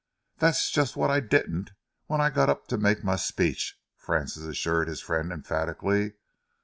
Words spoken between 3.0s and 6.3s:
my speech," Francis assured his friend emphatically.